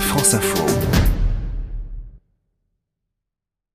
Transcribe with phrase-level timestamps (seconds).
[0.00, 0.95] France Info.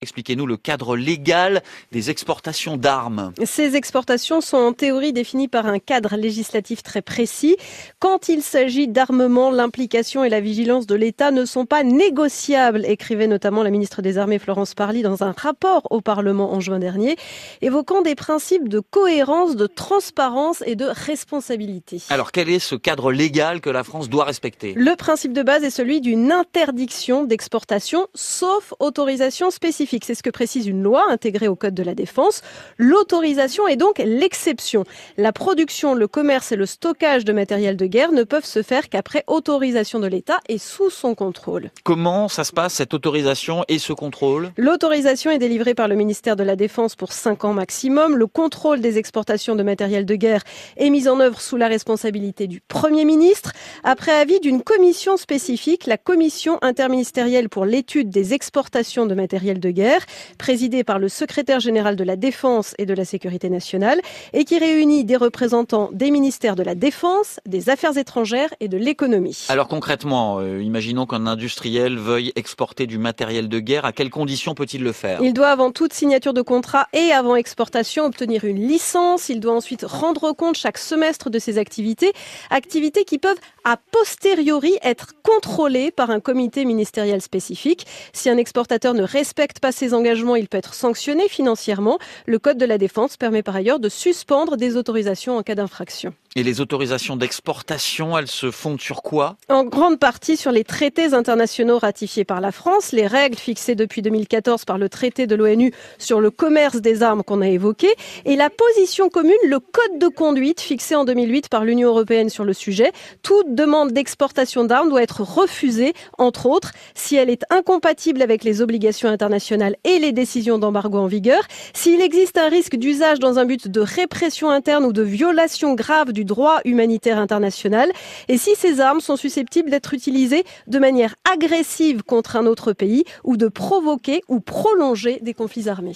[0.00, 3.32] Expliquez-nous le cadre légal des exportations d'armes.
[3.44, 7.56] Ces exportations sont en théorie définies par un cadre législatif très précis.
[7.98, 13.26] Quand il s'agit d'armement, l'implication et la vigilance de l'État ne sont pas négociables, écrivait
[13.26, 17.16] notamment la ministre des Armées Florence Parly dans un rapport au Parlement en juin dernier,
[17.60, 22.02] évoquant des principes de cohérence, de transparence et de responsabilité.
[22.10, 24.74] Alors quel est ce cadre légal que la France doit respecter?
[24.76, 29.87] Le principe de base est celui d'une interdiction d'exportation, sauf autorisation spécifique.
[29.90, 32.42] C'est ce que précise une loi intégrée au Code de la Défense.
[32.76, 34.84] L'autorisation est donc l'exception.
[35.16, 38.90] La production, le commerce et le stockage de matériel de guerre ne peuvent se faire
[38.90, 41.70] qu'après autorisation de l'État et sous son contrôle.
[41.84, 44.50] Comment ça se passe, cette autorisation et ce contrôle?
[44.58, 48.16] L'autorisation est délivrée par le ministère de la Défense pour 5 ans maximum.
[48.16, 50.42] Le contrôle des exportations de matériel de guerre
[50.76, 53.52] est mis en œuvre sous la responsabilité du Premier ministre.
[53.84, 59.70] Après avis d'une commission spécifique, la Commission interministérielle pour l'étude des exportations de matériel de
[59.70, 60.04] guerre guerre,
[60.38, 64.00] présidée par le secrétaire général de la Défense et de la Sécurité nationale,
[64.32, 68.76] et qui réunit des représentants des ministères de la Défense, des Affaires étrangères et de
[68.76, 69.46] l'économie.
[69.48, 74.54] Alors concrètement, euh, imaginons qu'un industriel veuille exporter du matériel de guerre, à quelles conditions
[74.54, 75.20] peut-il le faire?
[75.22, 79.28] Il doit avant toute signature de contrat et avant exportation obtenir une licence.
[79.28, 82.12] Il doit ensuite rendre compte chaque semestre de ses activités,
[82.50, 87.86] activités qui peuvent a posteriori être contrôlées par un comité ministériel spécifique.
[88.14, 91.98] Si un exportateur ne respecte pas ses engagements, il peut être sanctionné financièrement.
[92.26, 96.14] Le Code de la Défense permet par ailleurs de suspendre des autorisations en cas d'infraction.
[96.36, 99.36] Et les autorisations d'exportation, elles se fondent sur quoi?
[99.48, 104.02] En grande partie sur les traités internationaux ratifiés par la France, les règles fixées depuis
[104.02, 107.88] 2014 par le traité de l'ONU sur le commerce des armes qu'on a évoqué,
[108.26, 112.44] et la position commune, le code de conduite fixé en 2008 par l'Union européenne sur
[112.44, 112.92] le sujet.
[113.22, 118.60] Toute demande d'exportation d'armes doit être refusée, entre autres, si elle est incompatible avec les
[118.60, 121.42] obligations internationales et les décisions d'embargo en vigueur,
[121.72, 126.12] s'il existe un risque d'usage dans un but de répression interne ou de violation grave
[126.18, 127.92] du droit humanitaire international
[128.26, 133.04] et si ces armes sont susceptibles d'être utilisées de manière agressive contre un autre pays
[133.22, 135.94] ou de provoquer ou prolonger des conflits armés?